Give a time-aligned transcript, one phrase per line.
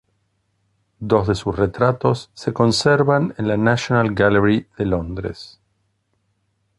[1.11, 5.59] Dos de sus retratos se conservan en la National Gallery de Londres.